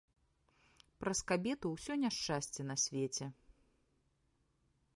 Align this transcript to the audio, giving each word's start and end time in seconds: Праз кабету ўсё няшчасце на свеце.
Праз 1.03 1.19
кабету 1.31 1.65
ўсё 1.73 1.93
няшчасце 2.05 2.61
на 2.71 2.75
свеце. 2.87 3.25